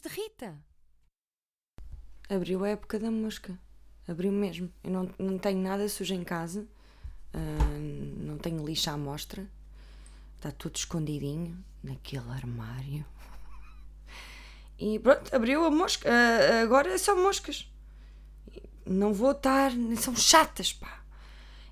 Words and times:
de 0.00 0.08
Rita. 0.08 0.56
Abriu 2.28 2.64
a 2.64 2.68
época 2.70 2.98
da 2.98 3.10
mosca. 3.10 3.58
Abriu 4.08 4.32
mesmo. 4.32 4.72
Eu 4.82 4.90
não, 4.90 5.10
não 5.18 5.38
tenho 5.38 5.58
nada 5.58 5.88
sujo 5.88 6.14
em 6.14 6.24
casa. 6.24 6.66
Uh, 7.34 8.24
não 8.24 8.38
tenho 8.38 8.64
lixo 8.64 8.90
à 8.90 8.96
mostra. 8.96 9.46
Está 10.36 10.50
tudo 10.50 10.76
escondidinho 10.76 11.56
naquele 11.82 12.28
armário. 12.30 13.04
E 14.78 14.98
pronto, 14.98 15.34
abriu 15.34 15.64
a 15.64 15.70
mosca. 15.70 16.08
Uh, 16.08 16.62
agora 16.62 16.96
são 16.98 17.22
moscas. 17.22 17.70
Não 18.86 19.12
vou 19.12 19.32
estar. 19.32 19.70
São 19.98 20.16
chatas, 20.16 20.72
pá. 20.72 21.02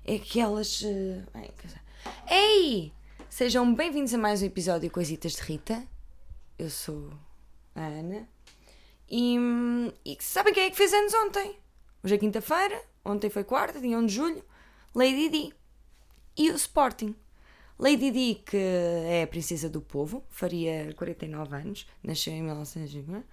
É 0.05 0.15
aquelas. 0.15 0.81
Uh, 0.81 1.23
Ei! 2.29 2.93
Sejam 3.29 3.73
bem-vindos 3.73 4.13
a 4.13 4.17
mais 4.17 4.41
um 4.41 4.45
episódio 4.45 4.81
de 4.81 4.89
Coisitas 4.89 5.33
de 5.33 5.41
Rita. 5.41 5.87
Eu 6.57 6.69
sou 6.69 7.11
a 7.75 7.81
Ana. 7.81 8.27
E, 9.09 9.35
e 10.05 10.17
sabem 10.19 10.53
quem 10.53 10.63
é 10.63 10.69
que 10.69 10.77
fez 10.77 10.93
anos 10.93 11.13
ontem? 11.13 11.57
Hoje 12.03 12.15
é 12.15 12.17
quinta-feira, 12.17 12.81
ontem 13.03 13.29
foi 13.29 13.43
quarta, 13.43 13.79
dia 13.79 13.97
1 13.97 14.05
de 14.05 14.13
julho. 14.13 14.43
Lady 14.95 15.29
Di. 15.29 15.53
E 16.37 16.49
o 16.49 16.55
Sporting. 16.55 17.15
Lady 17.77 18.11
Di, 18.11 18.41
que 18.45 18.57
é 18.57 19.23
a 19.23 19.27
princesa 19.27 19.69
do 19.69 19.81
povo, 19.81 20.23
faria 20.29 20.93
49 20.95 21.55
anos, 21.55 21.87
nasceu 22.03 22.33
em 22.33 22.43
1950. 22.43 23.25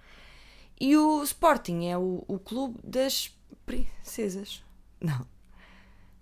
E 0.79 0.95
o 0.97 1.21
Sporting 1.23 1.87
é 1.87 1.97
o, 1.97 2.23
o 2.27 2.39
clube 2.39 2.79
das 2.83 3.35
princesas. 3.65 4.63
Não. 4.99 5.27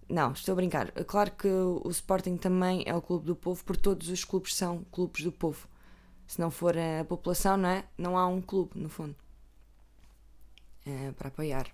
Não, 0.10 0.32
estou 0.32 0.54
a 0.54 0.56
brincar. 0.56 0.92
Claro 0.92 1.32
que 1.32 1.48
o 1.48 1.90
Sporting 1.90 2.38
também 2.38 2.84
é 2.86 2.96
o 2.96 3.02
clube 3.02 3.26
do 3.26 3.36
povo, 3.36 3.64
porque 3.64 3.82
todos 3.82 4.10
os 4.10 4.24
clubes 4.24 4.56
são 4.56 4.84
clubes 4.92 5.24
do 5.24 5.32
povo. 5.32 5.68
Se 6.28 6.40
não 6.40 6.52
for 6.52 6.76
a 6.78 7.04
população, 7.06 7.58
não 7.58 7.70
é? 7.70 7.86
Não 7.98 8.18
há 8.18 8.28
um 8.28 8.42
clube, 8.42 8.72
no 8.76 8.90
fundo. 8.90 9.16
É, 10.86 11.12
para 11.12 11.30
apoiar. 11.30 11.68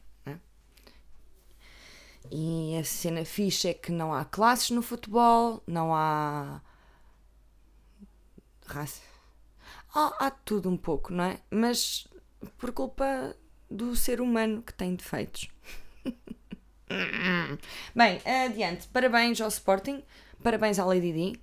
E 2.31 2.77
a 2.77 2.83
cena 2.83 3.25
fixa 3.25 3.69
é 3.69 3.73
que 3.73 3.91
não 3.91 4.13
há 4.13 4.25
classes 4.25 4.69
no 4.71 4.81
futebol, 4.81 5.61
não 5.67 5.93
há. 5.93 6.61
raça. 8.65 9.01
Há, 9.93 10.25
há 10.27 10.31
tudo 10.31 10.69
um 10.69 10.77
pouco, 10.77 11.13
não 11.13 11.25
é? 11.25 11.39
Mas 11.51 12.07
por 12.57 12.71
culpa 12.71 13.35
do 13.69 13.95
ser 13.95 14.21
humano 14.21 14.61
que 14.61 14.73
tem 14.73 14.95
defeitos. 14.95 15.49
Bem, 17.95 18.21
adiante. 18.45 18.87
Parabéns 18.87 19.39
ao 19.41 19.47
Sporting, 19.49 20.03
parabéns 20.41 20.79
à 20.79 20.85
Lady 20.85 21.11
Di. 21.11 21.41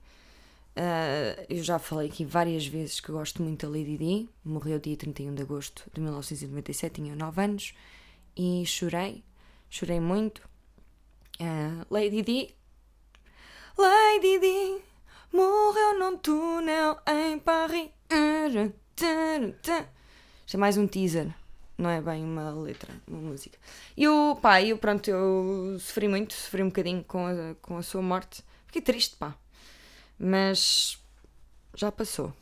Uh, 0.76 1.44
eu 1.48 1.62
já 1.62 1.78
falei 1.78 2.08
aqui 2.08 2.24
várias 2.24 2.66
vezes 2.66 3.00
que 3.00 3.10
gosto 3.10 3.42
muito 3.42 3.66
da 3.66 3.72
Lady 3.72 3.96
Di. 3.96 4.28
Morreu 4.44 4.78
dia 4.78 4.96
31 4.96 5.34
de 5.34 5.42
agosto 5.42 5.84
de 5.92 6.00
1997, 6.00 6.94
tinha 6.94 7.16
9 7.16 7.42
anos 7.42 7.74
e 8.36 8.64
chorei, 8.66 9.24
chorei 9.68 10.00
muito. 10.00 10.48
Uh, 11.40 11.84
Lady 11.90 12.22
Di. 12.22 12.54
Lady 13.76 14.38
Di 14.38 14.82
morreu 15.32 15.98
num 15.98 16.16
túnel 16.18 16.98
em 17.06 17.38
Paris. 17.38 17.90
Isto 20.46 20.56
é 20.56 20.56
mais 20.56 20.76
um 20.76 20.86
teaser, 20.86 21.32
não 21.78 21.88
é 21.88 22.00
bem 22.00 22.24
uma 22.24 22.50
letra, 22.50 22.92
uma 23.06 23.20
música. 23.20 23.58
E 23.96 24.08
o 24.08 24.36
pá, 24.36 24.62
eu 24.62 24.76
pronto, 24.76 25.08
eu 25.08 25.76
sofri 25.78 26.08
muito, 26.08 26.34
sofri 26.34 26.62
um 26.62 26.68
bocadinho 26.68 27.04
com 27.04 27.26
a, 27.26 27.54
com 27.62 27.76
a 27.76 27.82
sua 27.82 28.02
morte. 28.02 28.42
Fiquei 28.66 28.82
triste, 28.82 29.16
pá. 29.16 29.36
Mas 30.22 31.02
já 31.74 31.90
passou. 31.90 32.34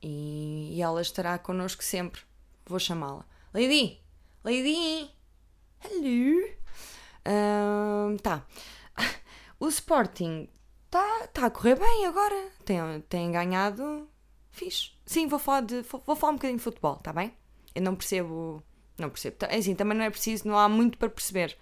E, 0.00 0.76
e 0.76 0.80
ela 0.80 1.02
estará 1.02 1.36
connosco 1.38 1.82
sempre. 1.82 2.20
Vou 2.64 2.78
chamá-la. 2.78 3.26
Lady! 3.52 4.00
Lady! 4.44 5.10
Hello! 5.84 6.56
tá. 8.22 8.46
O 9.58 9.68
Sporting 9.68 10.48
está 10.86 11.26
tá 11.26 11.46
a 11.46 11.50
correr 11.50 11.74
bem 11.74 12.06
agora. 12.06 12.50
Tem, 12.64 12.78
tem 13.08 13.30
ganhado. 13.30 14.08
Fixe. 14.50 14.92
Sim, 15.04 15.26
vou 15.26 15.38
falar, 15.38 15.60
de, 15.60 15.82
vou 15.82 16.16
falar 16.16 16.32
um 16.32 16.36
bocadinho 16.36 16.56
de 16.56 16.64
futebol, 16.64 16.94
está 16.94 17.12
bem? 17.12 17.34
Eu 17.74 17.82
não 17.82 17.94
percebo. 17.94 18.62
Não 18.96 19.10
percebo. 19.10 19.36
É 19.42 19.56
assim, 19.56 19.74
também 19.74 19.98
não 19.98 20.04
é 20.04 20.08
preciso, 20.10 20.48
não 20.48 20.56
há 20.56 20.66
muito 20.66 20.96
para 20.96 21.10
perceber. 21.10 21.58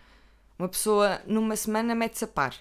Uma 0.56 0.69
pessoa 0.69 1.20
numa 1.26 1.56
semana 1.56 1.92
mete-se 1.94 2.25
a 2.25 2.28
par. 2.28 2.54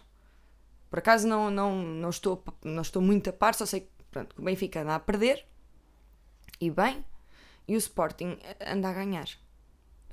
Por 0.89 0.99
acaso 0.99 1.27
não, 1.27 1.49
não, 1.49 1.75
não, 1.75 2.09
estou, 2.09 2.43
não 2.63 2.81
estou 2.81 3.01
muito 3.01 3.29
a 3.29 3.33
par, 3.33 3.53
só 3.55 3.65
sei 3.65 3.81
que 3.81 3.89
pronto, 4.09 4.35
o 4.37 4.41
Benfica 4.41 4.81
anda 4.81 4.95
a 4.95 4.99
perder. 4.99 5.45
E 6.59 6.71
bem. 6.71 7.03
E 7.67 7.75
o 7.75 7.77
Sporting 7.77 8.37
anda 8.65 8.89
a 8.89 8.93
ganhar. 8.93 9.27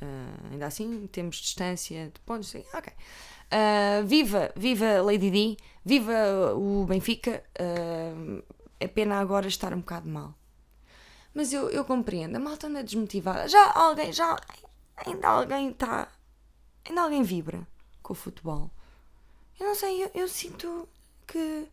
Uh, 0.02 0.52
ainda 0.52 0.66
assim, 0.66 1.06
temos 1.06 1.36
distância 1.36 2.10
de 2.12 2.20
pontos. 2.20 2.54
Ok. 2.74 2.92
Uh, 3.44 4.04
viva, 4.06 4.52
viva 4.56 5.00
Lady 5.00 5.30
Di, 5.30 5.56
viva 5.84 6.54
o 6.54 6.84
Benfica. 6.84 7.44
Uh, 7.58 8.42
é 8.80 8.88
pena 8.88 9.20
agora 9.20 9.46
estar 9.46 9.72
um 9.72 9.80
bocado 9.80 10.08
mal. 10.08 10.34
Mas 11.32 11.52
eu, 11.52 11.70
eu 11.70 11.84
compreendo, 11.84 12.36
a 12.36 12.40
malta 12.40 12.66
anda 12.66 12.82
desmotivada. 12.82 13.48
Já 13.48 13.72
alguém, 13.72 14.12
já. 14.12 14.36
Ainda 15.06 15.28
alguém 15.28 15.70
está. 15.70 16.08
Ainda 16.86 17.02
alguém 17.02 17.22
vibra 17.22 17.66
com 18.02 18.12
o 18.12 18.16
futebol. 18.16 18.70
Eu 19.58 19.66
não 19.66 19.74
sei, 19.74 20.04
eu, 20.04 20.10
eu 20.14 20.28
sinto 20.28 20.88
que 21.26 21.66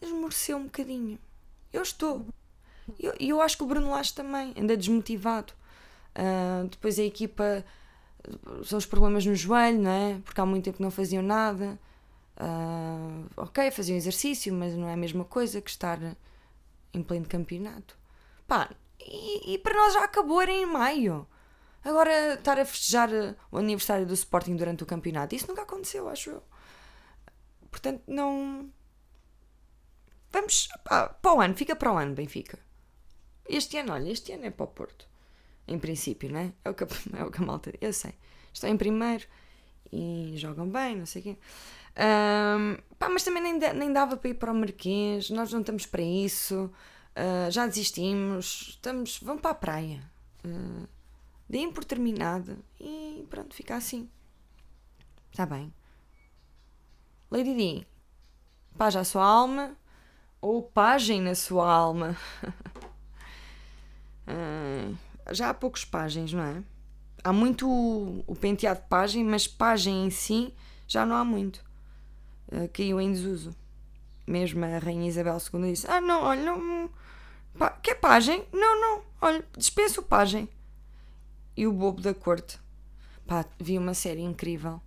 esmoreceu 0.00 0.56
um 0.58 0.64
bocadinho. 0.64 1.18
Eu 1.72 1.82
estou. 1.82 2.26
E 2.98 3.06
eu, 3.06 3.14
eu 3.20 3.40
acho 3.40 3.56
que 3.56 3.62
o 3.62 3.66
Bruno 3.66 3.90
Lage 3.90 4.14
também 4.14 4.54
anda 4.56 4.76
desmotivado. 4.76 5.52
Uh, 6.14 6.66
depois 6.68 6.98
a 6.98 7.02
equipa 7.02 7.64
são 8.64 8.78
os 8.78 8.86
problemas 8.86 9.24
no 9.24 9.34
joelho, 9.34 9.80
não 9.80 9.90
é? 9.90 10.20
Porque 10.24 10.40
há 10.40 10.46
muito 10.46 10.64
tempo 10.64 10.82
não 10.82 10.90
faziam 10.90 11.22
nada. 11.22 11.78
Uh, 12.36 13.26
ok, 13.36 13.70
faziam 13.70 13.96
exercício, 13.96 14.52
mas 14.52 14.74
não 14.74 14.88
é 14.88 14.94
a 14.94 14.96
mesma 14.96 15.24
coisa 15.24 15.60
que 15.60 15.70
estar 15.70 15.98
em 16.92 17.02
pleno 17.02 17.26
campeonato. 17.26 17.96
Pá, 18.46 18.70
e, 18.98 19.54
e 19.54 19.58
para 19.58 19.74
nós 19.74 19.94
já 19.94 20.04
acabou, 20.04 20.40
era 20.40 20.50
em 20.50 20.66
maio. 20.66 21.26
Agora 21.82 22.34
estar 22.34 22.58
a 22.58 22.64
festejar 22.64 23.10
o 23.50 23.58
aniversário 23.58 24.06
do 24.06 24.14
Sporting 24.14 24.56
durante 24.56 24.82
o 24.82 24.86
campeonato, 24.86 25.34
isso 25.34 25.48
nunca 25.48 25.62
aconteceu, 25.62 26.08
acho 26.08 26.30
eu. 26.30 26.42
Portanto, 27.70 28.02
não. 28.06 28.70
Vamos. 30.30 30.68
Pá, 30.84 31.08
para 31.08 31.34
o 31.34 31.40
ano, 31.40 31.54
fica 31.54 31.74
para 31.74 31.92
o 31.92 31.96
ano, 31.96 32.14
Benfica. 32.14 32.58
Este 33.48 33.78
ano, 33.78 33.92
olha, 33.92 34.10
este 34.10 34.32
ano 34.32 34.44
é 34.44 34.50
para 34.50 34.64
o 34.64 34.68
Porto 34.68 35.08
em 35.66 35.78
princípio, 35.78 36.30
né? 36.30 36.52
É 36.64 36.70
o 36.70 36.74
que, 36.74 36.84
é 37.16 37.24
o 37.24 37.30
que 37.30 37.42
a 37.42 37.46
malta. 37.46 37.72
Eu 37.80 37.92
sei. 37.92 38.14
Estão 38.52 38.68
em 38.68 38.76
primeiro 38.76 39.24
e 39.92 40.34
jogam 40.36 40.68
bem, 40.68 40.96
não 40.96 41.06
sei 41.06 41.20
o 41.20 41.24
quê. 41.24 41.36
Um, 41.96 42.76
pá, 42.98 43.08
mas 43.08 43.24
também 43.24 43.42
nem, 43.42 43.58
nem 43.74 43.92
dava 43.92 44.16
para 44.16 44.30
ir 44.30 44.34
para 44.34 44.52
o 44.52 44.54
Marquês, 44.54 45.30
nós 45.30 45.52
não 45.52 45.60
estamos 45.60 45.86
para 45.86 46.02
isso, 46.02 46.70
uh, 47.16 47.50
já 47.50 47.66
desistimos, 47.66 48.68
estamos, 48.70 49.18
vamos 49.20 49.42
para 49.42 49.50
a 49.50 49.54
praia. 49.54 50.02
Uh, 50.44 50.86
deem 51.50 51.72
por 51.72 51.84
terminado 51.84 52.56
e 52.78 53.26
pronto, 53.28 53.52
fica 53.56 53.74
assim. 53.74 54.08
Está 55.32 55.44
bem. 55.44 55.74
Lady 57.28 57.56
Di, 57.56 57.86
paz 58.78 58.94
à 58.94 59.02
sua 59.02 59.24
alma 59.24 59.76
ou 60.40 60.62
pagem 60.62 61.20
na 61.20 61.34
sua 61.34 61.68
alma. 61.68 62.16
uh, 64.28 64.96
já 65.34 65.50
há 65.50 65.54
poucos 65.54 65.84
páginas, 65.84 66.32
não 66.32 66.44
é? 66.44 66.62
Há 67.24 67.32
muito 67.32 67.68
o, 67.68 68.36
penteado 68.40 68.80
de 68.80 68.86
página, 68.86 69.28
mas 69.28 69.48
página 69.48 70.06
em 70.06 70.10
si 70.10 70.54
já 70.86 71.04
não 71.04 71.16
há 71.16 71.24
muito. 71.24 71.64
Uh, 72.46 72.68
caiu 72.72 73.00
em 73.00 73.12
desuso. 73.12 73.54
Mesmo 74.24 74.64
a 74.64 74.78
Rainha 74.78 75.08
Isabel 75.08 75.38
II 75.52 75.72
disse: 75.72 75.86
Ah, 75.90 76.00
não, 76.00 76.22
olha, 76.22 76.42
não. 76.42 76.88
Pá, 77.58 77.70
quer 77.70 77.96
página? 77.96 78.44
Não, 78.52 78.80
não, 78.80 79.02
olha, 79.20 79.44
dispensa 79.58 80.00
o 80.00 80.04
página. 80.04 80.48
E 81.60 81.66
o 81.66 81.74
bobo 81.74 82.00
da 82.00 82.14
corte. 82.14 82.58
Pá, 83.26 83.44
vi 83.58 83.76
uma 83.76 83.92
série 83.92 84.22
incrível 84.22 84.80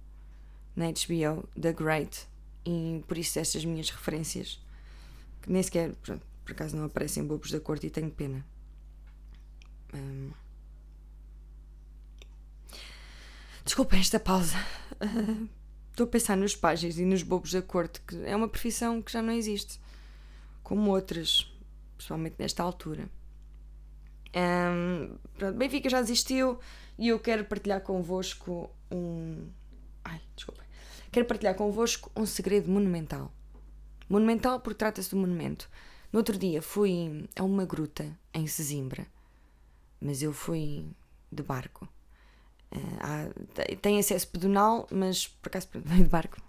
na 0.75 0.85
HBO, 0.87 1.47
The 1.53 1.71
Great, 1.71 2.27
e 2.65 3.03
por 3.07 3.15
isso 3.15 3.37
estas 3.37 3.63
minhas 3.63 3.91
referências, 3.91 4.59
que 5.43 5.51
nem 5.51 5.61
sequer, 5.61 5.93
pronto, 5.97 6.25
por 6.43 6.51
acaso 6.51 6.75
não 6.75 6.85
aparecem 6.85 7.23
bobos 7.23 7.51
da 7.51 7.59
corte 7.59 7.85
e 7.85 7.89
tenho 7.91 8.09
pena. 8.09 8.43
Um... 9.93 10.31
Desculpem 13.63 13.99
esta 13.99 14.19
pausa. 14.19 14.57
Uh, 14.93 15.47
estou 15.91 16.07
a 16.07 16.09
pensar 16.09 16.35
nos 16.35 16.55
páginas 16.55 16.97
e 16.97 17.05
nos 17.05 17.21
bobos 17.21 17.51
da 17.51 17.61
corte, 17.61 18.01
que 18.01 18.15
é 18.25 18.35
uma 18.35 18.47
profissão 18.47 18.99
que 18.99 19.11
já 19.11 19.21
não 19.21 19.33
existe, 19.33 19.79
como 20.63 20.89
outras, 20.89 21.47
principalmente 21.97 22.37
nesta 22.39 22.63
altura. 22.63 23.07
Um, 24.35 25.15
pronto, 25.37 25.57
Benfica 25.57 25.89
já 25.89 25.99
existiu 25.99 26.59
e 26.97 27.09
eu 27.09 27.19
quero 27.19 27.45
partilhar 27.45 27.81
convosco 27.81 28.69
um. 28.91 29.47
Ai, 30.03 30.21
desculpem. 30.35 30.65
Quero 31.11 31.25
partilhar 31.25 31.55
convosco 31.55 32.11
um 32.15 32.25
segredo 32.25 32.69
monumental. 32.69 33.31
Monumental 34.09 34.59
porque 34.59 34.77
trata-se 34.77 35.09
de 35.09 35.15
um 35.15 35.21
monumento. 35.21 35.69
No 36.11 36.19
outro 36.19 36.37
dia 36.37 36.61
fui 36.61 37.27
a 37.35 37.43
uma 37.43 37.65
gruta 37.65 38.17
em 38.33 38.45
Sesimbra 38.45 39.07
mas 40.03 40.21
eu 40.21 40.33
fui 40.33 40.85
de 41.31 41.41
barco. 41.41 41.87
Uh, 42.71 43.75
tem 43.77 43.99
acesso 43.99 44.27
pedonal, 44.27 44.87
mas 44.91 45.27
por 45.27 45.47
acaso 45.47 45.69
de 45.73 46.03
barco. 46.03 46.41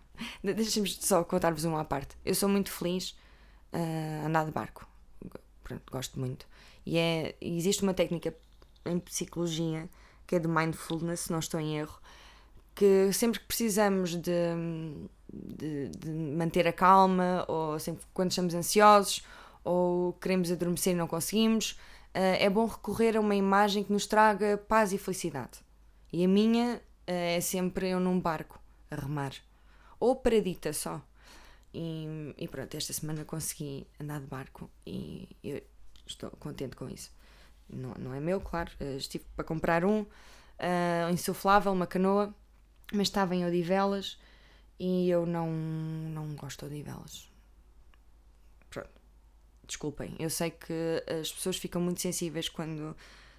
Deixem-me 0.43 0.89
só 0.89 1.23
contar-vos 1.23 1.65
uma 1.65 1.81
à 1.81 1.85
parte. 1.85 2.17
Eu 2.25 2.35
sou 2.35 2.49
muito 2.49 2.71
feliz 2.71 3.11
uh, 3.73 4.25
a 4.25 4.27
andar 4.27 4.45
de 4.45 4.51
barco. 4.51 4.87
Pronto, 5.75 5.93
gosto 5.93 6.21
muito. 6.21 6.47
E 6.87 6.99
é, 6.99 7.35
existe 7.41 7.83
uma 7.83 7.95
técnica 7.95 8.35
em 8.85 8.99
psicologia 8.99 9.89
que 10.27 10.37
é 10.37 10.39
de 10.39 10.49
mindfulness, 10.49 11.21
se 11.21 11.33
não 11.33 11.39
estou 11.39 11.61
em 11.61 11.79
erro, 11.79 11.99
que 12.75 13.13
sempre 13.13 13.41
que 13.41 13.47
precisamos 13.47 14.17
de, 14.17 14.31
de, 15.33 15.89
de, 15.91 16.11
manter 16.11 16.67
a 16.67 16.73
calma, 16.73 17.45
ou 17.47 17.79
sempre 17.79 18.05
quando 18.15 18.31
estamos 18.31 18.55
ansiosos, 18.55 19.23
ou 19.63 20.15
queremos 20.15 20.51
adormecer 20.51 20.95
e 20.95 20.97
não 20.97 21.07
conseguimos, 21.07 21.73
uh, 22.15 22.39
é 22.39 22.49
bom 22.49 22.67
recorrer 22.67 23.17
a 23.17 23.21
uma 23.21 23.35
imagem 23.35 23.85
que 23.85 23.93
nos 23.93 24.07
traga 24.07 24.57
paz 24.57 24.93
e 24.93 24.99
felicidade. 24.99 25.59
E 26.11 26.25
a 26.25 26.29
minha 26.29 26.77
uh, 26.77 26.81
é 27.07 27.41
sempre 27.41 27.91
eu 27.91 28.01
num 28.01 28.19
barco, 28.19 28.59
a 28.91 28.97
remar. 28.97 29.33
Ou 30.01 30.17
paradita 30.17 30.73
só. 30.73 31.03
E, 31.75 32.33
e 32.39 32.47
pronto, 32.47 32.73
esta 32.77 32.93
semana 32.93 33.25
consegui 33.25 33.85
andar 34.01 34.21
de 34.21 34.27
barco 34.27 34.71
e 34.87 35.29
eu 35.43 35.61
estou 36.07 36.31
contente 36.31 36.77
com 36.77 36.89
isso. 36.89 37.11
Não, 37.69 37.93
não 37.99 38.15
é 38.15 38.21
meu, 38.21 38.41
claro, 38.41 38.71
uh, 38.81 38.97
estive 38.97 39.25
para 39.35 39.45
comprar 39.45 39.85
um, 39.85 40.03
uh, 40.03 41.13
insuflável, 41.13 41.73
uma 41.73 41.87
canoa, 41.87 42.33
mas 42.93 43.09
estava 43.09 43.35
em 43.35 43.45
Odivelas 43.45 44.17
e 44.79 45.11
eu 45.11 45.27
não, 45.27 45.51
não 45.51 46.37
gosto 46.37 46.61
de 46.61 46.75
Odivelas. 46.75 47.29
Pronto. 48.71 48.91
Desculpem, 49.67 50.15
eu 50.21 50.31
sei 50.31 50.53
que 50.53 51.03
as 51.21 51.33
pessoas 51.33 51.57
ficam 51.57 51.83
muito 51.83 52.01
sensíveis 52.01 52.49
quando 52.49 52.97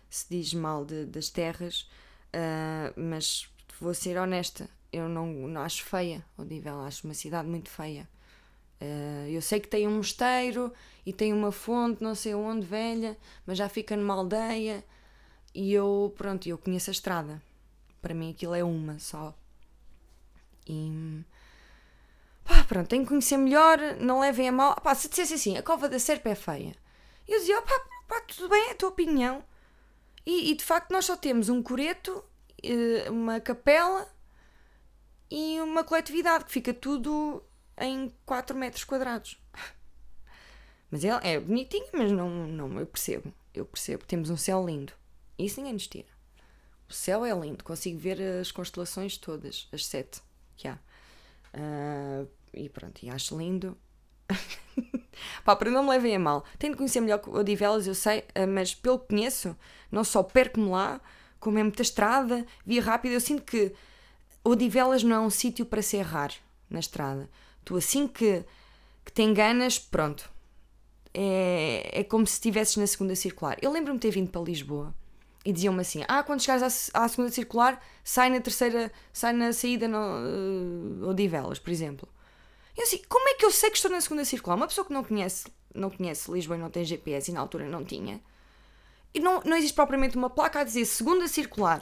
se 0.10 0.26
diz 0.30 0.54
mal 0.54 0.84
de, 0.84 1.06
das 1.06 1.30
terras, 1.30 1.90
uh, 2.34 3.00
mas 3.00 3.48
vou 3.80 3.94
ser 3.94 4.18
honesta, 4.18 4.70
eu 4.92 5.08
não, 5.08 5.28
não 5.48 5.62
acho 5.62 5.86
feia 5.86 6.26
Odivelas, 6.38 6.88
acho 6.88 7.08
uma 7.08 7.14
cidade 7.14 7.48
muito 7.48 7.70
feia. 7.70 8.10
Uh, 8.82 9.28
eu 9.30 9.42
sei 9.42 9.60
que 9.60 9.68
tem 9.68 9.88
um 9.88 9.98
mosteiro 9.98 10.72
e 11.06 11.14
tem 11.14 11.32
uma 11.32 11.52
fonte, 11.52 12.04
não 12.04 12.14
sei 12.14 12.36
onde, 12.36 12.66
velha, 12.66 13.18
mas 13.46 13.58
já 13.58 13.70
fica 13.70 13.96
numa 13.96 14.14
aldeia 14.14 14.84
e 15.54 15.74
eu, 15.74 16.14
pronto, 16.18 16.48
eu 16.48 16.58
conheço 16.58 16.90
a 16.90 16.94
estrada. 16.94 17.42
Para 18.02 18.14
mim 18.14 18.32
aquilo 18.32 18.54
é 18.54 18.64
uma 18.64 19.00
só. 19.00 19.34
E. 20.68 21.24
Pá, 22.44 22.64
pronto, 22.66 22.90
tenho 22.90 23.04
que 23.04 23.10
conhecer 23.10 23.38
melhor, 23.38 23.80
não 24.00 24.20
levem 24.20 24.50
a 24.50 24.52
mal. 24.52 24.76
Pá, 24.76 24.94
se 24.94 25.10
dissesse 25.10 25.34
assim, 25.34 25.58
a 25.58 25.64
cova 25.64 25.88
da 25.90 25.98
serpa 25.98 26.30
é 26.30 26.36
feia. 26.36 26.76
Eu 27.28 27.40
dizia, 27.40 27.62
pá, 27.62 27.82
pá, 28.08 28.22
tudo 28.22 28.50
bem, 28.50 28.70
é 28.70 28.72
a 28.72 28.76
tua 28.76 28.90
opinião. 28.90 29.44
E, 30.26 30.52
e 30.52 30.56
de 30.56 30.64
facto 30.64 30.92
nós 30.92 31.06
só 31.06 31.16
temos 31.16 31.50
um 31.50 31.64
coreto, 31.64 32.24
eh, 32.62 33.10
uma 33.10 33.40
capela 33.40 34.08
e 35.30 35.60
uma 35.62 35.84
coletividade, 35.84 36.46
que 36.46 36.52
fica 36.52 36.74
tudo 36.74 37.44
em 37.80 38.14
4 38.26 38.56
metros 38.56 38.84
quadrados. 38.84 39.40
Mas 40.90 41.04
é, 41.04 41.10
é 41.24 41.40
bonitinho, 41.40 41.88
mas 41.94 42.12
não, 42.12 42.30
não, 42.30 42.80
eu 42.80 42.86
percebo. 42.86 43.34
Eu 43.54 43.66
percebo. 43.66 44.06
Temos 44.06 44.30
um 44.30 44.38
céu 44.38 44.66
lindo. 44.66 44.94
Isso 45.38 45.58
ninguém 45.60 45.74
nos 45.74 45.88
tira. 45.88 46.08
O 46.88 46.94
céu 46.94 47.26
é 47.26 47.34
lindo, 47.34 47.64
consigo 47.64 47.98
ver 47.98 48.22
as 48.22 48.52
constelações 48.52 49.18
todas, 49.18 49.68
as 49.74 49.86
sete 49.86 50.22
que 50.56 50.68
há. 50.68 50.78
Uh, 51.54 52.30
e 52.54 52.70
pronto, 52.70 53.04
e 53.04 53.10
acho 53.10 53.38
lindo. 53.38 53.76
Pá, 55.44 55.56
para 55.56 55.72
não 55.72 55.84
me 55.84 55.90
levem 55.90 56.16
a 56.16 56.20
mal. 56.20 56.46
Tenho 56.60 56.74
de 56.74 56.78
conhecer 56.78 57.02
melhor 57.02 57.22
Odivelas, 57.28 57.88
eu 57.88 57.96
sei, 57.96 58.20
uh, 58.20 58.48
mas 58.48 58.76
pelo 58.76 59.00
que 59.00 59.08
conheço, 59.08 59.58
não 59.92 60.04
só 60.04 60.22
perco-me 60.22 60.70
lá, 60.70 61.02
como 61.40 61.58
é 61.58 61.64
muita 61.64 61.82
estrada, 61.82 62.46
via 62.66 62.82
rápida, 62.82 63.16
eu 63.16 63.22
sinto 63.22 63.44
que 63.44 63.74
Odivelas 64.44 65.04
não 65.04 65.16
é 65.16 65.20
um 65.20 65.30
sítio 65.30 65.66
para 65.66 65.82
se 65.82 65.98
errar 65.98 66.32
na 66.70 66.80
estrada. 66.80 67.28
Tu 67.66 67.76
assim 67.76 68.08
que, 68.08 68.46
que 69.04 69.12
te 69.12 69.24
enganas, 69.24 69.80
pronto. 69.80 70.30
É, 71.14 72.02
é 72.02 72.04
como 72.04 72.28
se 72.28 72.34
estivesses 72.34 72.78
na 72.78 72.86
segunda 72.86 73.16
circular. 73.16 73.58
Eu 73.62 73.72
lembro-me 73.72 73.98
de 73.98 74.08
ter 74.08 74.12
vindo 74.12 74.30
para 74.30 74.42
Lisboa 74.42 74.94
e 75.44 75.52
diziam-me 75.52 75.82
assim: 75.82 76.04
Ah, 76.08 76.24
quando 76.24 76.42
chegares 76.42 76.92
à, 76.94 77.04
à, 77.04 77.08
segunda 77.08 77.32
circular, 77.32 77.82
sai 78.04 78.30
na 78.30 78.40
terceira, 78.40 78.92
sai 79.12 79.34
na 79.34 79.52
saída 79.52 79.88
no, 79.88 79.98
uh, 79.98 81.10
Odivelas, 81.10 81.60
por 81.60 81.72
exemplo. 81.72 82.08
Eu 82.78 82.84
assim, 82.84 83.02
como 83.08 83.28
é 83.30 83.36
que 83.36 83.46
eu 83.46 83.52
sei 83.52 83.70
que 83.70 83.78
estou 83.78 83.90
na 83.90 84.02
segunda 84.02 84.26
circular? 84.26 84.56
Uma 84.56 84.68
pessoa 84.68 84.86
que 84.86 84.94
não 84.94 85.04
conhece, 85.04 85.46
não 85.74 85.90
conhece 85.90 86.30
Lisboa 86.32 86.58
e 86.58 86.60
não 86.60 86.70
tem 86.70 86.84
GPS 86.84 87.32
e 87.32 87.34
na 87.34 87.40
altura 87.40 87.68
não 87.68 87.84
tinha. 87.84 88.22
E 89.14 89.20
não, 89.20 89.42
não 89.46 89.56
existe 89.56 89.74
propriamente 89.74 90.18
uma 90.18 90.30
placa 90.30 90.60
a 90.60 90.64
dizer 90.64 90.86
segunda 90.86 91.28
circular. 91.28 91.82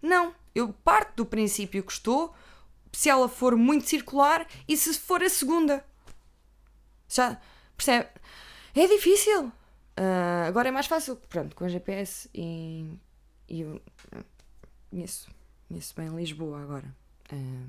Não. 0.00 0.34
Eu 0.54 0.72
parto 0.72 1.16
do 1.16 1.26
princípio 1.26 1.82
que 1.82 1.92
estou 1.92 2.34
se 2.94 3.10
ela 3.10 3.28
for 3.28 3.56
muito 3.56 3.88
circular 3.88 4.46
e 4.68 4.76
se 4.76 4.94
for 4.94 5.22
a 5.22 5.28
segunda. 5.28 5.84
Já 7.08 7.40
percebe? 7.76 8.08
É 8.74 8.86
difícil. 8.86 9.46
Uh, 9.46 10.46
agora 10.46 10.68
é 10.68 10.72
mais 10.72 10.86
fácil, 10.86 11.16
pronto, 11.28 11.54
com 11.54 11.68
GPS 11.68 12.28
e, 12.34 12.98
e 13.48 13.60
eu 13.60 13.80
conheço, 14.90 15.28
conheço 15.68 15.94
bem 15.94 16.08
Lisboa 16.08 16.62
agora. 16.62 16.94
Uh, 17.32 17.68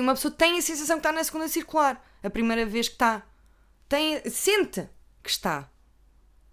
uma 0.00 0.14
pessoa 0.14 0.32
tem 0.32 0.58
a 0.58 0.62
sensação 0.62 0.96
que 0.96 1.00
está 1.00 1.12
na 1.12 1.24
segunda 1.24 1.48
circular, 1.48 2.04
a 2.22 2.30
primeira 2.30 2.64
vez 2.64 2.88
que 2.88 2.94
está. 2.94 3.22
Tem, 3.88 4.22
sente 4.30 4.88
que 5.22 5.30
está. 5.30 5.68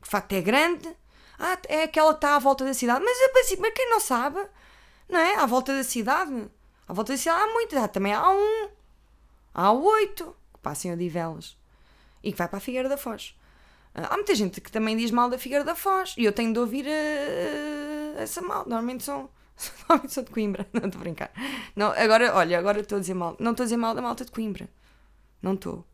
De 0.02 0.10
facto 0.10 0.34
é 0.34 0.42
grande. 0.42 0.90
Ah, 1.38 1.58
é 1.68 1.84
aquela 1.84 2.14
que 2.14 2.18
está 2.18 2.36
à 2.36 2.40
volta 2.40 2.66
da 2.66 2.74
cidade. 2.74 3.04
Mas, 3.04 3.18
mas 3.60 3.74
quem 3.74 3.90
não 3.90 4.00
sabe, 4.00 4.46
não 5.08 5.20
é? 5.20 5.36
À 5.36 5.46
volta 5.46 5.74
da 5.74 5.84
cidade. 5.84 6.50
À 6.90 6.94
volta 6.94 7.14
disso 7.14 7.30
há 7.30 7.46
muitas, 7.46 7.88
também 7.92 8.12
há 8.12 8.28
um, 8.32 8.68
há 9.54 9.72
oito 9.72 10.36
que 10.52 10.60
passam 10.60 10.90
a 10.90 10.96
Odivelas 10.96 11.56
e 12.24 12.32
que 12.32 12.38
vai 12.40 12.48
para 12.48 12.58
a 12.58 12.60
Figueira 12.60 12.90
da 12.90 12.98
Foz. 12.98 13.38
Ah, 13.94 14.08
há 14.10 14.16
muita 14.16 14.34
gente 14.34 14.60
que 14.60 14.72
também 14.72 14.98
diz 14.98 15.12
mal 15.12 15.30
da 15.30 15.38
Figueira 15.38 15.64
da 15.64 15.76
Foz 15.76 16.16
e 16.18 16.26
eu 16.26 16.34
tenho 16.34 16.52
de 16.52 16.58
ouvir 16.58 16.88
uh, 16.88 18.18
essa 18.18 18.42
mal. 18.42 18.62
Normalmente 18.62 19.04
são, 19.04 19.30
normalmente 19.88 20.14
sou 20.16 20.24
de 20.24 20.32
Coimbra, 20.32 20.66
não 20.74 20.88
estou 20.88 21.00
a 21.00 21.04
brincar. 21.04 21.32
Não, 21.76 21.92
agora, 21.92 22.34
olha, 22.36 22.58
agora 22.58 22.80
estou 22.80 22.98
a 22.98 23.02
dizer 23.02 23.14
mal, 23.14 23.38
não 23.40 23.52
estou 23.52 23.66
a 23.66 23.68
dizer 23.68 23.78
mal 23.78 23.94
da 23.94 24.02
malta 24.02 24.26
de 24.26 24.32
Coimbra, 24.32 24.68
não 25.44 25.54
estou. 25.54 25.86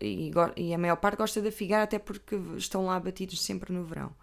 E, 0.00 0.30
e, 0.56 0.72
a 0.72 0.78
maior 0.78 0.96
parte 0.98 1.16
gosta 1.16 1.42
da 1.42 1.50
Figueira 1.50 1.82
até 1.82 1.98
porque 1.98 2.36
estão 2.56 2.86
lá 2.86 3.00
batidos 3.00 3.42
sempre 3.42 3.72
no 3.72 3.82
verão. 3.82 4.14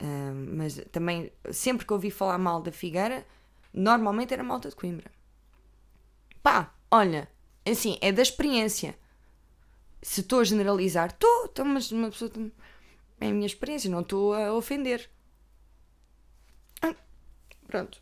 Uh, 0.00 0.56
mas 0.56 0.80
também, 0.90 1.30
sempre 1.52 1.84
que 1.84 1.92
ouvi 1.92 2.10
falar 2.10 2.38
mal 2.38 2.62
da 2.62 2.72
Figueira, 2.72 3.26
normalmente 3.74 4.32
era 4.32 4.42
malta 4.42 4.70
de 4.70 4.76
Coimbra. 4.76 5.14
Pá, 6.46 6.72
olha, 6.92 7.28
assim, 7.68 7.98
é 8.00 8.12
da 8.12 8.22
experiência. 8.22 8.96
Se 10.00 10.20
estou 10.20 10.38
a 10.38 10.44
generalizar, 10.44 11.08
estou, 11.08 11.46
estou, 11.46 11.64
mas 11.64 11.90
uma 11.90 12.08
pessoa. 12.08 12.30
É 13.20 13.26
a 13.26 13.32
minha 13.32 13.48
experiência, 13.48 13.90
não 13.90 14.02
estou 14.02 14.32
a 14.32 14.54
ofender. 14.54 15.10
Ah, 16.80 16.94
pronto. 17.66 18.00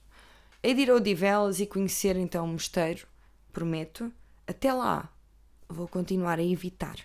É 0.63 0.75
de 0.75 0.83
ir 0.83 0.91
ao 0.91 1.01
Divelas 1.01 1.59
e 1.59 1.67
conhecer 1.67 2.17
então 2.17 2.45
o 2.45 2.49
mosteiro, 2.49 3.07
prometo. 3.51 4.13
Até 4.47 4.75
lá, 4.75 5.11
vou 5.67 5.89
continuar 5.89 6.39
a 6.39 6.45
evitar. 6.45 6.99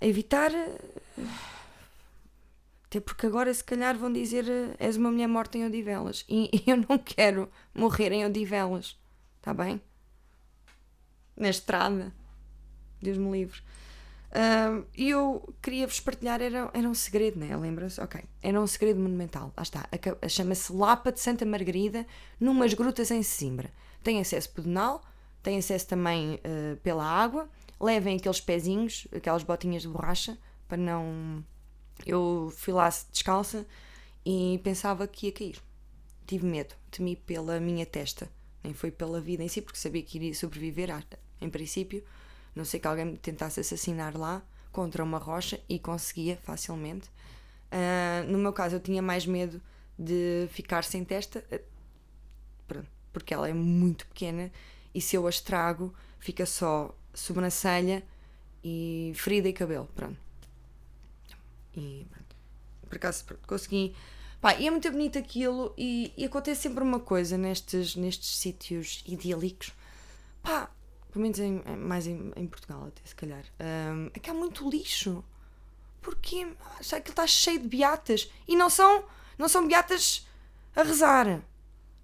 A 0.00 0.06
evitar. 0.06 0.50
Até 2.96 3.00
porque 3.02 3.26
agora, 3.26 3.52
se 3.52 3.62
calhar, 3.62 3.94
vão 3.94 4.10
dizer 4.10 4.46
és 4.78 4.96
uma 4.96 5.10
mulher 5.10 5.26
morta 5.26 5.58
em 5.58 5.66
Odivelas. 5.66 6.24
E 6.26 6.48
eu 6.66 6.78
não 6.78 6.96
quero 6.96 7.46
morrer 7.74 8.10
em 8.10 8.24
Odivelas. 8.24 8.98
Está 9.36 9.52
bem? 9.52 9.82
Na 11.36 11.50
estrada. 11.50 12.10
Deus 13.02 13.18
me 13.18 13.30
livre. 13.30 13.60
E 14.94 15.10
eu 15.10 15.54
queria-vos 15.60 16.00
partilhar, 16.00 16.40
era, 16.40 16.70
era 16.72 16.88
um 16.88 16.94
segredo, 16.94 17.38
né? 17.38 17.54
Lembra-se? 17.54 18.00
Ok. 18.00 18.18
Era 18.42 18.58
um 18.58 18.66
segredo 18.66 18.98
monumental. 18.98 19.52
Lá 19.54 19.62
está. 19.62 19.86
Chama-se 20.26 20.72
Lapa 20.72 21.12
de 21.12 21.20
Santa 21.20 21.44
Margarida, 21.44 22.06
numas 22.40 22.72
grutas 22.72 23.10
em 23.10 23.22
Sesimbra. 23.22 23.70
Tem 24.02 24.22
acesso 24.22 24.48
pedonal, 24.48 25.04
tem 25.42 25.58
acesso 25.58 25.86
também 25.86 26.36
uh, 26.36 26.78
pela 26.78 27.04
água. 27.04 27.46
Levem 27.78 28.16
aqueles 28.16 28.40
pezinhos, 28.40 29.06
aquelas 29.14 29.42
botinhas 29.42 29.82
de 29.82 29.88
borracha, 29.88 30.38
para 30.66 30.78
não 30.78 31.44
eu 32.04 32.52
fui 32.56 32.72
lá 32.72 32.88
descalça 33.10 33.66
e 34.24 34.60
pensava 34.62 35.06
que 35.06 35.26
ia 35.26 35.32
cair. 35.32 35.62
Tive 36.26 36.44
medo, 36.46 36.74
temi 36.90 37.14
pela 37.14 37.60
minha 37.60 37.86
testa, 37.86 38.28
nem 38.62 38.74
foi 38.74 38.90
pela 38.90 39.20
vida 39.20 39.42
em 39.42 39.48
si, 39.48 39.62
porque 39.62 39.78
sabia 39.78 40.02
que 40.02 40.18
iria 40.18 40.34
sobreviver, 40.34 40.90
em 41.40 41.48
princípio. 41.48 42.02
Não 42.54 42.64
sei 42.64 42.80
que 42.80 42.86
alguém 42.86 43.04
me 43.04 43.16
tentasse 43.16 43.60
assassinar 43.60 44.16
lá 44.16 44.42
contra 44.72 45.04
uma 45.04 45.18
rocha 45.18 45.60
e 45.68 45.78
conseguia 45.78 46.36
facilmente. 46.36 47.08
Uh, 47.70 48.30
no 48.30 48.38
meu 48.38 48.52
caso, 48.52 48.76
eu 48.76 48.80
tinha 48.80 49.00
mais 49.00 49.24
medo 49.26 49.62
de 49.98 50.48
ficar 50.50 50.84
sem 50.84 51.04
testa, 51.04 51.44
ah, 51.52 52.82
porque 53.12 53.32
ela 53.32 53.48
é 53.48 53.54
muito 53.54 54.06
pequena 54.08 54.52
e 54.94 55.00
se 55.00 55.16
eu 55.16 55.26
a 55.26 55.30
estrago, 55.30 55.94
fica 56.18 56.44
só 56.44 56.94
sobrancelha 57.14 58.02
e 58.62 59.12
ferida 59.14 59.48
e 59.48 59.52
cabelo. 59.52 59.88
Pronto. 59.94 60.25
E 61.76 62.06
por 62.88 62.96
acaso 62.96 63.24
consegui. 63.46 63.94
Pá, 64.40 64.54
e 64.54 64.66
é 64.66 64.70
muito 64.70 64.90
bonito 64.90 65.18
aquilo 65.18 65.74
e, 65.76 66.12
e 66.16 66.24
acontece 66.24 66.62
sempre 66.62 66.82
uma 66.82 67.00
coisa 67.00 67.36
nestes, 67.36 67.96
nestes 67.96 68.36
sítios 68.36 69.02
idílicos. 69.06 69.72
Pá, 70.42 70.70
pelo 71.10 71.22
menos 71.22 71.38
em, 71.38 71.62
mais 71.76 72.06
em, 72.06 72.32
em, 72.36 72.46
Portugal 72.46 72.84
até 72.86 73.00
se 73.04 73.14
calhar. 73.14 73.44
Um, 73.60 74.10
é 74.14 74.18
que 74.18 74.30
há 74.30 74.34
muito 74.34 74.68
lixo. 74.68 75.24
Porquê? 76.02 76.46
Que 77.02 77.10
está 77.10 77.26
cheio 77.26 77.58
de 77.58 77.68
beatas. 77.68 78.30
E 78.46 78.54
não 78.54 78.70
são, 78.70 79.04
não 79.38 79.48
são 79.48 79.66
beatas 79.66 80.26
a 80.74 80.82
rezar. 80.82 81.42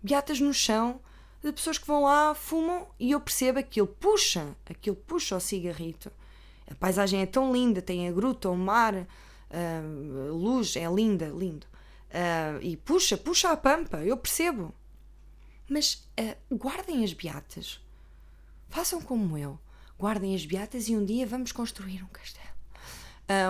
Beatas 0.03 0.41
no 0.41 0.53
chão 0.53 1.01
de 1.43 1.53
pessoas 1.53 1.77
que 1.77 1.87
vão 1.87 2.05
lá, 2.05 2.35
fumam 2.35 2.89
e 2.99 3.11
eu 3.11 3.21
percebo 3.21 3.59
aquilo 3.59 3.87
puxa, 3.87 4.57
aquilo 4.65 4.97
puxa 4.97 5.37
o 5.37 5.41
cigarrito. 5.41 6.11
A 6.71 6.75
paisagem 6.75 7.21
é 7.21 7.27
tão 7.27 7.53
linda, 7.53 7.83
tem 7.83 8.09
a 8.09 8.13
gruta, 8.13 8.49
o 8.49 8.57
mar, 8.57 9.07
a 9.53 10.33
luz, 10.33 10.77
é 10.77 10.87
linda, 10.87 11.27
lindo. 11.27 11.67
Uh, 12.13 12.61
e 12.61 12.77
puxa, 12.77 13.17
puxa 13.17 13.51
a 13.51 13.57
pampa, 13.57 13.99
eu 13.99 14.17
percebo. 14.17 14.75
Mas 15.69 16.07
uh, 16.21 16.57
guardem 16.57 17.05
as 17.05 17.13
beatas. 17.13 17.81
Façam 18.69 19.01
como 19.01 19.37
eu. 19.37 19.59
Guardem 19.99 20.35
as 20.35 20.45
beatas 20.45 20.89
e 20.89 20.97
um 20.97 21.05
dia 21.05 21.27
vamos 21.27 21.53
construir 21.53 22.03
um 22.03 22.09
castelo. 22.09 22.43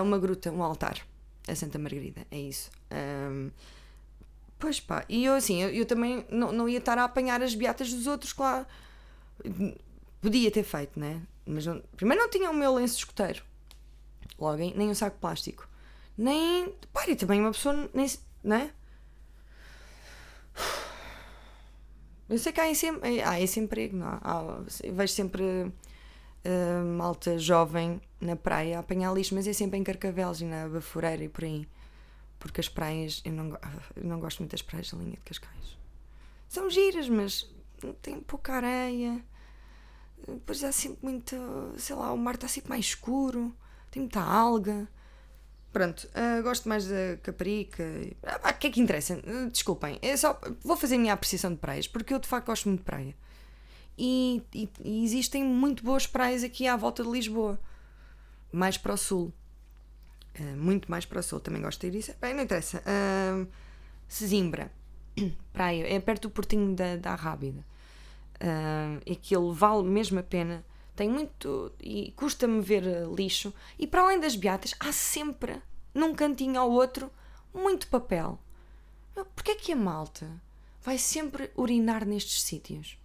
Uma 0.01 0.17
gruta, 0.17 0.49
um 0.51 0.63
altar. 0.63 1.05
A 1.47 1.55
Santa 1.55 1.77
Margarida, 1.77 2.25
é 2.31 2.39
isso. 2.39 2.69
Pois 4.59 4.79
pá, 4.79 5.03
e 5.09 5.25
eu 5.25 5.33
assim, 5.33 5.61
eu, 5.61 5.69
eu, 5.69 5.85
também 5.85 6.25
não, 6.29 6.53
não 6.53 6.69
ia 6.69 6.77
estar 6.77 6.97
a 6.97 7.03
apanhar 7.03 7.41
as 7.41 7.53
beatas 7.53 7.91
dos 7.91 8.07
outros, 8.07 8.31
claro. 8.31 8.65
Podia 10.21 10.49
ter 10.51 10.63
feito, 10.63 10.97
né? 10.97 11.21
Mas 11.45 11.65
não, 11.65 11.81
primeiro 11.97 12.21
não 12.21 12.29
tinha 12.29 12.49
o 12.49 12.53
meu 12.53 12.73
lenço 12.73 12.97
escoteiro. 12.97 13.43
Logo, 14.39 14.57
nem 14.57 14.89
um 14.89 14.95
saco 14.95 15.17
plástico. 15.19 15.67
Nem. 16.17 16.73
Pá, 16.91 17.07
e 17.07 17.15
também 17.15 17.39
uma 17.39 17.51
pessoa. 17.51 17.89
Nem, 17.93 18.07
né? 18.43 18.71
Eu 22.29 22.37
sei 22.37 22.51
que 22.51 22.61
há 22.61 22.69
esse, 22.69 22.87
há 23.25 23.39
esse 23.39 23.59
emprego, 23.59 23.97
não 23.97 24.07
há, 24.07 24.63
vejo 24.91 25.13
sempre 25.13 25.43
uh, 25.43 26.85
malta 26.97 27.37
jovem 27.37 28.01
na 28.19 28.35
praia 28.35 28.77
a 28.77 28.79
apanhar 28.79 29.13
lixo, 29.13 29.35
mas 29.35 29.47
é 29.47 29.53
sempre 29.53 29.77
em 29.77 29.83
Carcavelos 29.83 30.41
e 30.41 30.45
na 30.45 30.67
Baforeira 30.67 31.23
e 31.23 31.29
por 31.29 31.43
aí. 31.43 31.67
Porque 32.39 32.59
as 32.59 32.67
praias, 32.67 33.21
eu 33.23 33.31
não, 33.31 33.57
eu 33.95 34.03
não 34.03 34.19
gosto 34.19 34.39
muito 34.39 34.51
das 34.51 34.61
praias 34.61 34.91
da 34.91 34.97
linha 34.97 35.11
de 35.11 35.17
Cascais. 35.17 35.77
São 36.49 36.69
giras, 36.69 37.07
mas 37.09 37.49
tem 38.01 38.19
pouca 38.19 38.53
areia. 38.53 39.23
Depois 40.27 40.63
há 40.63 40.71
sempre 40.71 40.99
muito. 41.01 41.35
Sei 41.77 41.95
lá, 41.95 42.11
o 42.13 42.17
mar 42.17 42.35
está 42.35 42.47
sempre 42.47 42.69
mais 42.69 42.85
escuro. 42.85 43.53
Tem 43.91 44.01
muita 44.01 44.21
alga. 44.21 44.87
Pronto, 45.73 46.07
uh, 46.09 46.43
gosto 46.43 46.69
mais 46.69 46.85
da 46.85 47.17
Caparica. 47.23 47.83
Ah, 48.21 48.51
o 48.51 48.53
que 48.53 48.67
é 48.67 48.69
que 48.69 48.79
interessa? 48.79 49.15
Uh, 49.15 49.49
desculpem, 49.49 49.97
é 50.03 50.15
só, 50.15 50.39
vou 50.63 50.77
fazer 50.77 50.95
a 50.95 50.99
minha 50.99 51.13
apreciação 51.13 51.51
de 51.51 51.57
praias, 51.57 51.87
porque 51.87 52.13
eu 52.13 52.19
de 52.19 52.27
facto 52.27 52.45
gosto 52.45 52.69
muito 52.69 52.81
de 52.81 52.85
praia. 52.85 53.15
E, 53.97 54.43
e, 54.53 54.69
e 54.83 55.03
existem 55.03 55.43
muito 55.43 55.83
boas 55.83 56.05
praias 56.05 56.43
aqui 56.43 56.67
à 56.67 56.75
volta 56.75 57.03
de 57.03 57.09
Lisboa, 57.09 57.59
mais 58.51 58.77
para 58.77 58.93
o 58.93 58.97
sul. 58.97 59.33
Uh, 60.39 60.55
muito 60.57 60.91
mais 60.91 61.05
para 61.05 61.19
o 61.19 61.23
sul, 61.23 61.39
também 61.39 61.59
gosto 61.59 61.81
de 61.81 61.87
ir 61.87 61.99
isso. 61.99 62.13
Bem, 62.21 62.35
não 62.35 62.43
interessa. 62.43 62.77
Uh, 62.81 63.47
Sesimbra, 64.07 64.71
praia, 65.51 65.91
é 65.91 65.99
perto 65.99 66.23
do 66.23 66.29
portinho 66.29 66.75
da, 66.75 66.97
da 66.97 67.15
Rábida. 67.15 67.65
Uh, 68.35 69.11
aquilo 69.11 69.51
vale 69.51 69.81
mesmo 69.83 70.19
a 70.19 70.23
pena. 70.23 70.63
Tem 70.95 71.09
muito. 71.09 71.71
e 71.79 72.11
custa-me 72.15 72.61
ver 72.61 72.83
lixo. 73.15 73.53
E 73.77 73.87
para 73.87 74.01
além 74.01 74.19
das 74.19 74.35
beatas, 74.35 74.75
há 74.79 74.91
sempre, 74.91 75.61
num 75.93 76.13
cantinho 76.13 76.59
ao 76.59 76.71
outro, 76.71 77.11
muito 77.53 77.87
papel. 77.87 78.39
Porquê 79.35 79.51
é 79.51 79.55
que 79.55 79.71
a 79.71 79.75
malta 79.75 80.29
vai 80.81 80.97
sempre 80.97 81.51
urinar 81.55 82.05
nestes 82.05 82.41
sítios? 82.41 82.97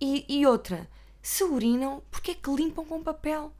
E, 0.00 0.24
e 0.28 0.46
outra, 0.46 0.88
se 1.22 1.44
urinam, 1.44 2.02
porquê 2.10 2.32
é 2.32 2.34
que 2.34 2.50
limpam 2.50 2.84
com 2.84 3.02
papel? 3.02 3.52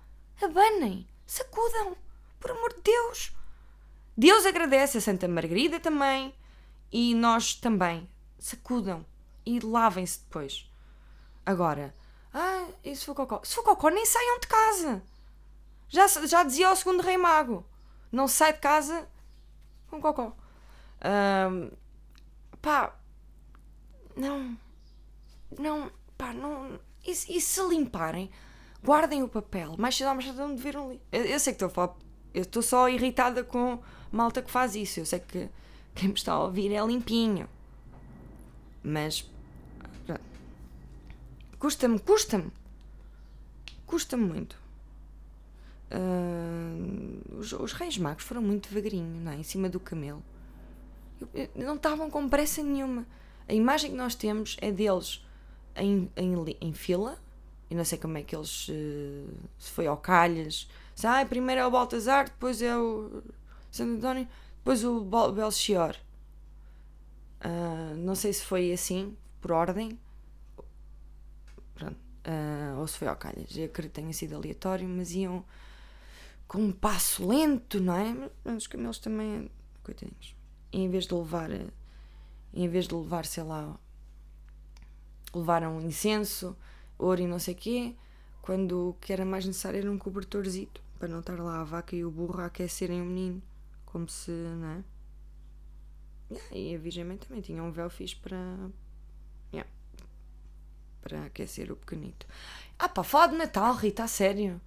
Abanem, 0.42 1.06
sacudam. 1.26 1.96
Por 2.38 2.52
amor 2.52 2.72
de 2.74 2.82
Deus! 2.82 3.32
Deus 4.16 4.46
agradece 4.46 4.98
a 4.98 5.00
Santa 5.00 5.28
Margarida 5.28 5.78
também 5.78 6.34
e 6.90 7.14
nós 7.14 7.54
também. 7.54 8.08
Sacudam 8.38 9.04
e 9.44 9.60
lavem-se 9.60 10.20
depois. 10.20 10.70
Agora, 11.44 11.94
ah, 12.32 12.66
e 12.84 12.94
se 12.94 13.04
for 13.04 13.14
cocó? 13.14 13.40
Se 13.44 13.54
for 13.54 13.64
cocó, 13.64 13.88
nem 13.88 14.06
saiam 14.06 14.38
de 14.38 14.46
casa. 14.46 15.02
Já, 15.88 16.06
já 16.06 16.42
dizia 16.44 16.70
o 16.70 16.76
segundo 16.76 17.02
rei 17.02 17.16
mago. 17.16 17.64
Não 18.12 18.28
sai 18.28 18.52
de 18.52 18.60
casa 18.60 19.08
com 19.88 20.00
cocó. 20.00 20.32
Um, 21.02 21.70
pá, 22.62 22.94
não, 24.16 24.56
não, 25.58 25.90
pá, 26.16 26.32
não. 26.32 26.78
E, 27.04 27.10
e 27.10 27.40
se 27.40 27.62
limparem, 27.68 28.30
guardem 28.82 29.22
o 29.22 29.28
papel. 29.28 29.74
Mais 29.78 29.96
cedo 29.96 30.08
ou 30.08 30.14
mais 30.14 30.26
tarde 30.26 30.54
de 30.54 30.62
ver 30.62 30.76
um 30.76 30.92
li. 30.92 31.02
Eu, 31.10 31.24
eu 31.24 31.40
sei 31.40 31.52
que 31.52 31.64
estou 31.64 31.66
a 31.66 31.70
falar 31.70 31.96
eu 32.32 32.42
estou 32.42 32.62
só 32.62 32.88
irritada 32.88 33.42
com 33.42 33.80
malta 34.10 34.42
que 34.42 34.50
faz 34.50 34.74
isso. 34.74 35.00
Eu 35.00 35.06
sei 35.06 35.20
que 35.20 35.48
quem 35.94 36.08
me 36.08 36.14
está 36.14 36.32
a 36.32 36.44
ouvir 36.44 36.72
é 36.72 36.84
limpinho. 36.84 37.48
Mas. 38.82 39.28
Custa-me, 41.60 42.00
custa-me. 42.00 42.50
Custa-me 43.86 44.24
muito. 44.24 44.58
Uh, 45.92 47.38
os, 47.38 47.52
os, 47.52 47.72
Reis 47.72 47.96
Magos 47.98 48.24
foram 48.24 48.42
muito 48.42 48.68
devagarinho, 48.68 49.20
não 49.20 49.30
é? 49.30 49.36
Em 49.36 49.42
cima 49.44 49.68
do 49.68 49.78
camelo. 49.78 50.22
Não 51.54 51.76
estavam 51.76 52.10
com 52.10 52.28
pressa 52.28 52.62
nenhuma. 52.62 53.06
A 53.48 53.54
imagem 53.54 53.92
que 53.92 53.96
nós 53.96 54.16
temos 54.16 54.56
é 54.60 54.72
deles 54.72 55.24
em, 55.76 56.10
em, 56.16 56.34
em 56.60 56.72
fila. 56.72 57.16
E 57.68 57.74
não 57.76 57.84
sei 57.84 57.98
como 57.98 58.18
é 58.18 58.22
que 58.22 58.34
eles. 58.34 58.68
Uh, 58.68 59.32
se 59.56 59.70
foi 59.70 59.86
ao 59.86 59.96
Calhas 59.96 60.66
ah, 61.04 61.24
primeiro 61.24 61.60
é 61.60 61.66
o 61.66 61.70
Baltazar, 61.70 62.26
depois 62.26 62.60
é 62.60 62.76
o 62.76 63.22
Santo 63.70 63.98
António, 63.98 64.28
depois 64.58 64.84
o 64.84 65.00
Belchior. 65.32 65.96
Uh, 67.42 67.96
não 67.96 68.14
sei 68.14 68.32
se 68.32 68.44
foi 68.44 68.72
assim, 68.72 69.16
por 69.40 69.52
ordem. 69.52 69.98
Pronto. 71.80 71.96
Uh, 72.26 72.78
ou 72.78 72.86
se 72.86 72.98
foi 72.98 73.08
ao 73.08 73.16
calhas. 73.16 73.56
Eu 73.56 73.64
acredito 73.64 73.94
que 73.94 74.00
tenha 74.00 74.12
sido 74.12 74.36
aleatório, 74.36 74.86
mas 74.86 75.12
iam 75.12 75.42
com 76.46 76.58
um 76.58 76.72
passo 76.72 77.26
lento, 77.26 77.80
não 77.80 77.94
é? 77.94 78.30
Mas 78.44 78.56
os 78.58 78.66
camelos 78.66 78.98
também, 78.98 79.50
coitadinhos. 79.82 80.36
Em 80.72 80.88
vez 80.90 81.06
de 81.06 81.14
levar, 81.14 81.48
em 82.52 82.68
vez 82.68 82.86
de 82.86 82.94
levar, 82.94 83.24
sei 83.24 83.42
lá, 83.42 83.74
levaram 85.34 85.80
incenso, 85.80 86.54
ouro 86.98 87.22
e 87.22 87.26
não 87.26 87.38
sei 87.38 87.54
o 87.54 87.56
quê, 87.56 87.96
quando 88.42 88.90
o 88.90 88.94
que 89.00 89.12
era 89.12 89.24
mais 89.24 89.46
necessário 89.46 89.78
era 89.78 89.90
um 89.90 89.96
cobertorzito 89.96 90.82
para 90.98 91.08
não 91.08 91.20
estar 91.20 91.38
lá 91.40 91.60
a 91.60 91.64
vaca 91.64 91.96
e 91.96 92.04
o 92.04 92.10
burro 92.10 92.42
a 92.42 92.46
aquecerem 92.46 93.00
o 93.00 93.06
menino, 93.06 93.42
como 93.86 94.08
se, 94.08 94.30
não 94.30 94.68
é? 94.68 94.84
E 96.52 96.74
a 96.74 96.78
Virgem 96.78 97.16
também 97.16 97.40
tinha 97.40 97.62
um 97.62 97.72
véu 97.72 97.88
fixe 97.88 98.14
para. 98.16 98.38
Para 101.02 101.24
aquecer 101.26 101.70
o 101.72 101.76
pequenito. 101.76 102.26
Ah 102.78 102.88
pá, 102.88 103.02
falar 103.02 103.28
de 103.28 103.36
Natal, 103.36 103.74
Rita, 103.74 104.04
a 104.04 104.08
sério. 104.08 104.60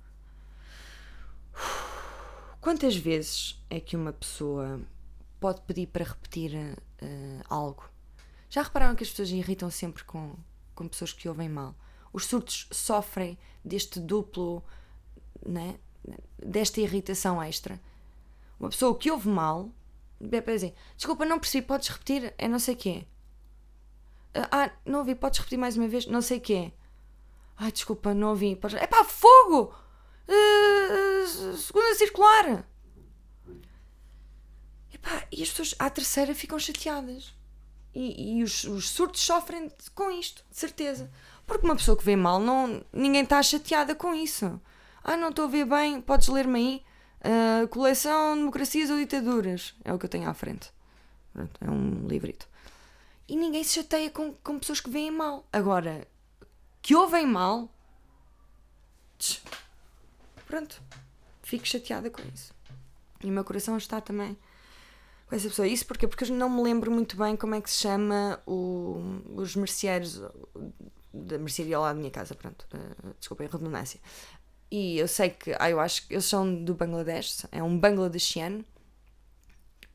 Quantas 2.62 2.96
vezes 2.96 3.62
é 3.70 3.80
que 3.80 3.96
uma 3.96 4.13
pessoa 4.13 4.82
pode 5.40 5.62
pedir 5.62 5.88
para 5.88 6.06
repetir 6.06 6.54
uh, 6.56 7.44
algo? 7.50 7.90
Já 8.50 8.62
repararam 8.62 8.96
que 8.96 9.04
as 9.04 9.10
pessoas 9.10 9.30
irritam 9.30 9.70
sempre 9.70 10.04
com, 10.04 10.36
com 10.74 10.88
pessoas 10.88 11.12
que 11.12 11.28
ouvem 11.28 11.50
mal? 11.50 11.75
Os 12.12 12.25
surtos 12.25 12.68
sofrem 12.72 13.38
deste 13.66 14.00
duplo, 14.00 14.63
né? 15.46 15.78
desta 16.38 16.82
irritação 16.82 17.42
extra. 17.42 17.80
Uma 18.60 18.70
pessoa 18.70 18.98
que 18.98 19.12
ouve 19.12 19.28
mal, 19.28 19.70
dizer, 20.22 20.74
desculpa, 20.96 21.25
não 21.25 21.40
percebi, 21.40 21.66
podes 21.66 21.90
repetir? 21.90 22.34
É 22.38 22.48
não 22.48 22.60
sei 22.60 22.75
quê. 22.75 23.06
Ah, 24.36 24.72
não 24.86 25.00
ouvi, 25.00 25.16
podes 25.16 25.40
repetir 25.40 25.60
mais 25.60 25.78
uma 25.78 25.88
vez? 25.88 26.06
Não 26.08 26.22
sei 26.22 26.38
o 26.38 26.42
quê. 26.42 26.74
Ai, 27.58 27.72
desculpa, 27.72 28.13
não 28.13 28.30
ouvi. 28.30 28.60
É 28.80 28.88
pá, 28.88 29.04
fogo! 29.04 29.74
Uh, 30.28 31.58
segunda 31.58 31.94
circular! 31.96 32.66
Epá, 34.94 35.28
e 35.32 35.44
as 35.44 35.50
pessoas 35.50 35.75
à 35.78 35.90
terceira 35.90 36.34
ficam 36.34 36.58
chateadas. 36.58 37.34
E, 37.94 38.40
e 38.40 38.44
os, 38.44 38.63
os 38.63 38.90
surtos 38.90 39.22
sofrem 39.22 39.72
com 39.94 40.10
isto, 40.10 40.44
de 40.50 40.58
certeza. 40.58 41.12
Porque 41.46 41.66
uma 41.66 41.75
pessoa 41.75 41.98
que 41.98 42.06
vê 42.06 42.16
mal, 42.16 42.40
não, 42.40 42.84
ninguém 42.92 43.24
está 43.24 43.42
chateada 43.44 43.94
com 43.94 44.16
isso. 44.16 44.60
Ah, 45.04 45.18
não 45.18 45.30
estou 45.30 45.46
a 45.46 45.50
ver 45.50 45.66
bem, 45.66 46.02
podes 46.02 46.28
ler-me 46.28 46.60
aí. 46.60 46.84
Uh, 47.24 47.68
coleção 47.68 48.36
Democracias 48.36 48.90
ou 48.90 48.98
Ditaduras. 48.98 49.75
É 49.84 49.94
o 49.94 50.00
que 50.00 50.06
eu 50.06 50.10
tenho 50.10 50.30
à 50.30 50.34
frente. 50.34 50.72
É 51.62 51.70
um 51.70 52.08
livrito. 52.08 52.48
E 53.27 53.36
ninguém 53.36 53.63
se 53.63 53.75
chateia 53.75 54.10
com, 54.10 54.34
com 54.34 54.60
pessoas 54.60 54.80
que 54.80 54.89
veem 54.89 55.12
mal. 55.12 55.48
Agora, 55.51 56.08
que 56.82 56.96
ouvem 56.96 57.25
mal. 57.25 57.70
Tch, 59.18 59.42
pronto. 60.46 60.82
Fico 61.42 61.68
chateada 61.68 62.10
com 62.10 62.22
isso. 62.34 62.53
E 63.24 63.27
o 63.27 63.32
meu 63.32 63.44
coração 63.44 63.77
está 63.77 64.01
também. 64.01 64.38
com 65.27 65.36
essa 65.36 65.48
pessoa. 65.48 65.68
Isso 65.68 65.86
porquê? 65.86 66.08
Porque 66.08 66.25
eu 66.25 66.30
não 66.36 66.50
me 66.50 66.62
lembro 66.62 66.92
muito 66.92 67.15
bem 67.15 67.36
como 67.36 67.56
é 67.56 67.62
que 67.62 67.70
se 67.70 67.77
chama 67.77 68.42
o, 68.46 69.22
os 69.36 69.56
merceeiros 69.56 70.22
da 71.13 71.38
mercearia 71.38 71.80
lá 71.80 71.94
da 71.94 72.00
minha 72.00 72.12
casa, 72.12 72.34
pronto. 72.36 72.68
Uh, 72.74 73.13
desculpem 73.20 73.48
a 73.48 73.50
redundância. 73.50 74.00
E 74.72 74.98
eu 74.98 75.08
sei 75.08 75.30
que, 75.30 75.56
ah, 75.60 75.70
eu 75.70 75.80
acho 75.80 76.08
que 76.08 76.15
eles 76.15 76.25
são 76.25 76.63
do 76.63 76.74
Bangladesh, 76.74 77.46
é 77.51 77.62
um 77.62 77.77
bangladeshiano, 77.77 78.65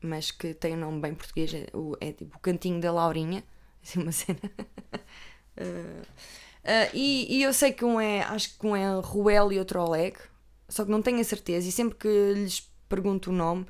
mas 0.01 0.31
que 0.31 0.53
tem 0.53 0.75
um 0.75 0.79
nome 0.79 1.01
bem 1.01 1.13
português, 1.13 1.53
é, 1.53 1.67
é 1.99 2.11
tipo 2.11 2.37
o 2.37 2.39
Cantinho 2.39 2.79
da 2.79 2.91
Laurinha, 2.91 3.43
assim 3.83 4.01
uma 4.01 4.11
cena. 4.11 4.39
uh, 4.43 6.01
uh, 6.01 6.89
e, 6.93 7.37
e, 7.37 7.43
eu 7.43 7.53
sei 7.53 7.73
que 7.73 7.83
um 7.83 7.99
é, 7.99 8.21
acho 8.23 8.57
que 8.57 8.65
um 8.65 8.75
é 8.75 8.99
Ruel 9.01 9.51
e 9.51 9.59
outro 9.59 9.81
Oleg, 9.81 10.17
só 10.67 10.85
que 10.85 10.91
não 10.91 11.01
tenho 11.01 11.19
a 11.19 11.23
certeza, 11.23 11.67
e 11.67 11.71
sempre 11.71 11.95
que 11.95 12.33
lhes 12.33 12.69
pergunto 12.87 13.29
o 13.29 13.33
nome, 13.33 13.65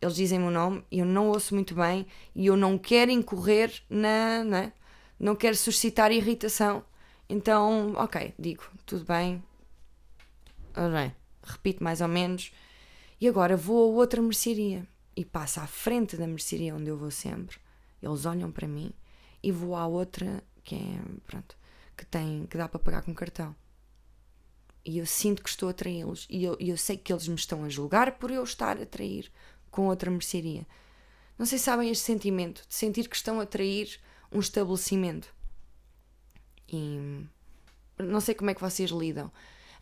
eles 0.00 0.16
dizem-me 0.16 0.46
o 0.46 0.50
nome, 0.50 0.84
e 0.90 0.98
eu 0.98 1.06
não 1.06 1.28
ouço 1.28 1.54
muito 1.54 1.74
bem, 1.74 2.06
e 2.34 2.46
eu 2.46 2.56
não 2.56 2.78
quero 2.78 3.10
incorrer 3.10 3.82
na. 3.88 4.44
Não, 4.44 4.58
é? 4.58 4.72
não 5.18 5.36
quero 5.36 5.56
suscitar 5.56 6.12
irritação. 6.12 6.84
Então, 7.28 7.94
ok, 7.96 8.34
digo, 8.38 8.64
tudo 8.84 9.04
bem, 9.06 9.42
bem, 10.92 11.14
repito 11.42 11.82
mais 11.82 12.00
ou 12.00 12.08
menos. 12.08 12.52
E 13.20 13.28
agora 13.28 13.56
vou 13.56 13.92
a 13.92 13.96
outra 13.96 14.20
mercearia 14.20 14.86
e 15.16 15.24
passo 15.24 15.60
à 15.60 15.66
frente 15.66 16.16
da 16.16 16.26
mercearia 16.26 16.74
onde 16.74 16.88
eu 16.88 16.96
vou 16.96 17.10
sempre. 17.10 17.58
Eles 18.02 18.26
olham 18.26 18.50
para 18.50 18.68
mim 18.68 18.92
e 19.42 19.50
vou 19.52 19.76
à 19.76 19.86
outra 19.86 20.42
que 20.62 20.74
é, 20.74 21.00
pronto, 21.26 21.56
que 21.96 22.04
tem, 22.06 22.46
que 22.46 22.56
dá 22.56 22.68
para 22.68 22.80
pagar 22.80 23.02
com 23.02 23.14
cartão. 23.14 23.54
E 24.84 24.98
eu 24.98 25.06
sinto 25.06 25.42
que 25.42 25.48
estou 25.48 25.68
a 25.68 25.72
traí-los 25.72 26.26
e 26.28 26.44
eu, 26.44 26.56
eu 26.60 26.76
sei 26.76 26.96
que 26.96 27.12
eles 27.12 27.28
me 27.28 27.34
estão 27.34 27.64
a 27.64 27.68
julgar 27.68 28.12
por 28.18 28.30
eu 28.30 28.42
estar 28.42 28.80
a 28.80 28.86
trair 28.86 29.30
com 29.70 29.86
outra 29.86 30.10
mercearia. 30.10 30.66
Não 31.38 31.46
sei 31.46 31.58
se 31.58 31.64
sabem 31.64 31.90
este 31.90 32.04
sentimento 32.04 32.66
de 32.68 32.74
sentir 32.74 33.08
que 33.08 33.16
estão 33.16 33.40
a 33.40 33.46
trair 33.46 33.98
um 34.30 34.40
estabelecimento. 34.40 35.34
E 36.68 37.26
não 37.98 38.20
sei 38.20 38.34
como 38.34 38.50
é 38.50 38.54
que 38.54 38.60
vocês 38.60 38.90
lidam. 38.90 39.30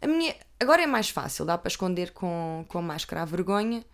A 0.01 0.07
minha, 0.07 0.35
agora 0.59 0.83
é 0.83 0.87
mais 0.87 1.11
fácil, 1.11 1.45
dá 1.45 1.57
para 1.57 1.69
esconder 1.69 2.13
com, 2.13 2.65
com 2.69 2.79
a 2.79 2.83
máscara 2.83 3.23
a 3.23 3.25
vergonha, 3.25 3.85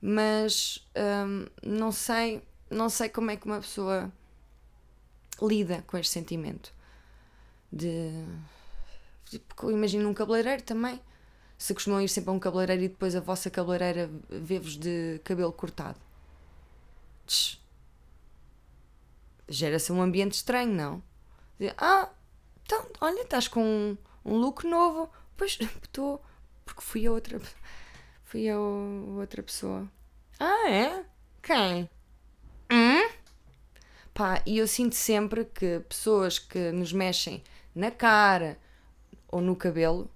mas 0.00 0.86
hum, 1.26 1.46
não 1.62 1.92
sei, 1.92 2.42
não 2.70 2.88
sei 2.88 3.08
como 3.08 3.30
é 3.30 3.36
que 3.36 3.46
uma 3.46 3.60
pessoa 3.60 4.12
lida 5.42 5.82
com 5.86 5.98
este 5.98 6.12
sentimento 6.12 6.72
de 7.72 8.10
tipo, 9.26 9.70
imagino 9.70 10.08
um 10.08 10.14
cabeleireiro 10.14 10.62
também. 10.62 11.00
Se 11.58 11.72
costumam 11.74 12.00
ir 12.02 12.08
sempre 12.08 12.30
a 12.30 12.32
um 12.32 12.38
cabeleireiro 12.38 12.82
e 12.84 12.88
depois 12.88 13.16
a 13.16 13.20
vossa 13.20 13.50
cabeleireira 13.50 14.10
vê-vos 14.28 14.76
de 14.76 15.20
cabelo 15.24 15.52
cortado. 15.52 15.98
Gera-se 19.48 19.92
um 19.92 20.02
ambiente 20.02 20.34
estranho, 20.34 20.72
não? 20.72 21.02
De, 21.58 21.72
ah, 21.78 22.10
então, 22.64 22.84
olha, 23.00 23.22
estás 23.22 23.48
com 23.48 23.62
um, 23.64 23.96
um 24.24 24.36
look 24.36 24.66
novo. 24.66 25.10
Pois, 25.36 25.58
estou. 25.82 26.22
Porque 26.64 26.82
fui 26.82 27.06
a 27.06 27.12
outra. 27.12 27.40
Fui 28.26 28.48
a 28.50 28.58
outra 28.58 29.40
pessoa. 29.40 29.88
Ah, 30.38 30.68
é? 30.68 31.04
Quem? 31.40 31.88
Hum? 32.70 33.08
Pá, 34.12 34.42
e 34.44 34.58
eu 34.58 34.66
sinto 34.66 34.96
sempre 34.96 35.44
que 35.44 35.78
pessoas 35.88 36.36
que 36.36 36.72
nos 36.72 36.92
mexem 36.92 37.44
na 37.72 37.92
cara 37.92 38.58
ou 39.28 39.40
no 39.40 39.54
cabelo 39.54 40.10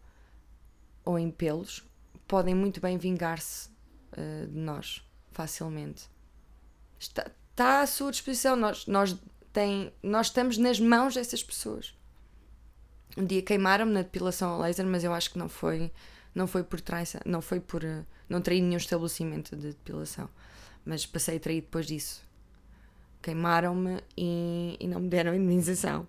ou 1.05 1.19
em 1.21 1.31
pelos 1.31 1.89
podem 2.27 2.53
muito 2.53 2.81
bem 2.81 2.99
vingar-se 2.99 3.69
uh, 4.13 4.47
de 4.49 4.59
nós 4.59 5.09
facilmente. 5.31 6.09
Está, 6.99 7.31
está 7.51 7.81
à 7.83 7.87
sua 7.87 8.11
disposição. 8.11 8.57
Nós, 8.57 8.87
nós, 8.89 9.17
tem, 9.53 9.93
nós 10.03 10.27
estamos 10.27 10.59
nas 10.59 10.81
mãos 10.81 11.15
dessas 11.15 11.45
pessoas. 11.45 11.97
Um 13.17 13.25
dia 13.25 13.43
queimaram-me 13.43 13.93
na 13.93 14.03
depilação 14.03 14.53
a 14.53 14.59
laser, 14.59 14.85
mas 14.85 15.05
eu 15.05 15.15
acho 15.15 15.31
que 15.31 15.39
não 15.39 15.49
foi, 15.49 15.93
não 16.35 16.47
foi 16.47 16.63
por 16.63 16.81
traição, 16.81 17.21
não 17.25 17.41
foi 17.41 17.61
por. 17.61 17.85
Eh, 17.85 18.05
não 18.29 18.41
traí 18.41 18.61
nenhum 18.61 18.77
estabelecimento 18.77 19.57
de 19.57 19.69
depilação, 19.69 20.29
mas 20.85 21.07
passei 21.07 21.37
a 21.37 21.41
trair 21.41 21.63
depois 21.63 21.87
disso. 21.87 22.23
Queimaram-me 23.23 24.01
e, 24.17 24.77
e 24.81 24.87
não 24.89 25.01
me 25.01 25.09
deram 25.09 25.35
indemnização. 25.35 26.07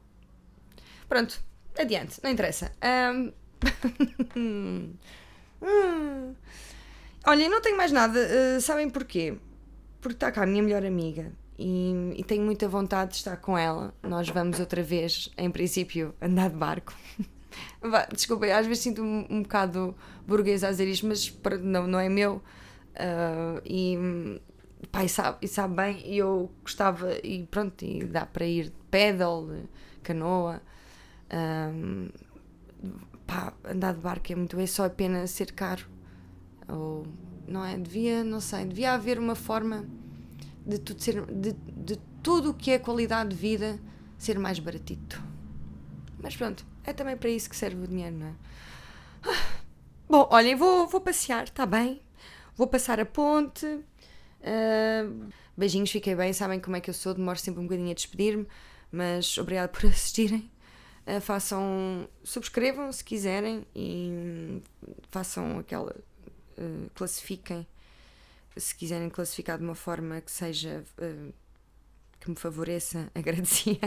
Pronto, 1.09 1.41
adiante, 1.77 2.19
não 2.23 2.29
interessa. 2.29 2.71
Um... 3.15 3.33
Olha, 7.25 7.49
não 7.49 7.61
tenho 7.61 7.77
mais 7.77 7.91
nada. 7.91 8.19
Uh, 8.19 8.61
sabem 8.61 8.89
porquê? 8.89 9.37
Porque 9.99 10.15
está 10.15 10.31
cá 10.31 10.43
a 10.43 10.45
minha 10.45 10.63
melhor 10.63 10.85
amiga 10.85 11.31
e, 11.57 12.13
e, 12.17 12.23
tenho 12.23 12.43
muita 12.43 12.67
vontade 12.67 13.11
de 13.11 13.17
estar 13.17 13.37
com 13.37 13.57
ela. 13.57 13.93
Nós 14.01 14.27
vamos 14.29 14.59
outra 14.59 14.81
vez, 14.81 15.29
em 15.37 15.51
princípio, 15.51 16.15
andar 16.21 16.49
de 16.49 16.55
barco. 16.55 16.95
Desculpem, 18.11 18.51
às 18.51 18.65
vezes 18.65 18.83
sinto 18.83 19.01
um, 19.01 19.43
bocado 19.43 19.95
burguês 20.25 20.63
a 20.63 20.69
dizer 20.69 20.87
isto, 20.87 21.07
mas 21.07 21.33
não, 21.61 21.87
não 21.87 21.99
é 21.99 22.09
meu. 22.09 22.41
Uh, 22.95 23.61
e, 23.65 24.39
pá, 24.91 25.03
e, 25.03 25.09
sabe, 25.09 25.37
e 25.41 25.47
sabe 25.47 25.75
bem, 25.75 26.01
e 26.05 26.17
eu 26.17 26.51
gostava, 26.61 27.13
e 27.23 27.45
pronto, 27.47 27.83
e 27.83 28.03
dá 28.03 28.25
para 28.25 28.45
ir 28.45 28.65
de 28.65 28.81
pedal, 28.89 29.47
canoa. 30.03 30.61
Um, 31.33 32.09
pá, 33.25 33.53
andar 33.63 33.93
de 33.93 34.01
barco 34.01 34.31
é 34.31 34.35
muito 34.35 34.59
é 34.59 34.65
só 34.65 34.85
apenas 34.85 35.31
ser 35.31 35.51
caro. 35.53 35.85
Ou, 36.67 37.05
não 37.47 37.65
é? 37.65 37.77
Devia, 37.77 38.23
não 38.23 38.39
sei, 38.39 38.65
devia 38.65 38.93
haver 38.93 39.19
uma 39.19 39.35
forma 39.35 39.85
de 40.65 40.77
tudo 40.79 41.01
ser 41.01 41.25
de, 41.25 41.53
de 41.53 41.97
tudo 42.21 42.51
o 42.51 42.53
que 42.53 42.71
é 42.71 42.79
qualidade 42.79 43.29
de 43.31 43.35
vida 43.35 43.79
ser 44.17 44.37
mais 44.37 44.59
baratito. 44.59 45.21
Mas 46.21 46.35
pronto, 46.35 46.65
é 46.83 46.93
também 46.93 47.17
para 47.17 47.29
isso 47.29 47.49
que 47.49 47.55
serve 47.55 47.83
o 47.83 47.87
dinheiro, 47.87 48.15
não 48.15 48.27
é? 48.27 48.33
Bom, 50.09 50.27
olhem, 50.31 50.55
vou, 50.55 50.87
vou 50.87 50.99
passear, 50.99 51.45
está 51.45 51.65
bem? 51.65 52.01
Vou 52.55 52.67
passar 52.67 52.99
a 52.99 53.05
ponte. 53.05 53.65
Uh, 53.65 55.29
beijinhos, 55.55 55.91
fiquei 55.91 56.15
bem. 56.15 56.33
Sabem 56.33 56.59
como 56.59 56.75
é 56.75 56.81
que 56.81 56.89
eu 56.89 56.93
sou, 56.93 57.13
demoro 57.13 57.39
sempre 57.39 57.61
um 57.61 57.63
bocadinho 57.63 57.91
a 57.91 57.93
despedir-me, 57.93 58.47
mas 58.91 59.37
obrigado 59.37 59.69
por 59.69 59.85
assistirem. 59.89 60.51
Uh, 61.07 61.21
façam, 61.21 62.07
subscrevam 62.23 62.91
se 62.91 63.03
quiserem 63.03 63.65
e 63.75 64.61
façam 65.09 65.59
aquela. 65.59 65.95
Uh, 66.57 66.89
classifiquem 66.93 67.65
se 68.57 68.75
quiserem 68.75 69.09
classificar 69.09 69.57
de 69.57 69.63
uma 69.63 69.75
forma 69.75 70.19
que 70.21 70.31
seja 70.31 70.83
uh, 70.99 71.33
que 72.21 72.29
me 72.29 72.37
favoreça, 72.37 73.11
agradecia. 73.13 73.77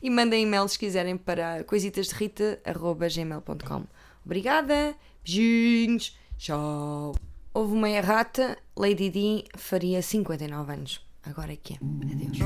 e 0.00 0.08
mandem 0.08 0.44
e-mails 0.44 0.72
se 0.72 0.78
quiserem 0.78 1.18
para 1.18 1.62
coisitasderrita.gmail.com 1.64 3.84
Obrigada, 4.24 4.96
beijinhos, 5.24 6.16
tchau. 6.36 7.14
Houve 7.52 7.72
uma 7.72 7.90
errata, 7.90 8.56
Lady 8.76 9.10
D 9.10 9.44
faria 9.56 10.00
59 10.00 10.72
anos. 10.72 11.04
Agora 11.24 11.52
é 11.52 11.56
que 11.56 11.74
é. 11.74 11.76
Adeus. 11.76 12.38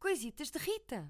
Coisitas 0.00 0.50
de 0.50 0.58
Rita. 0.58 1.08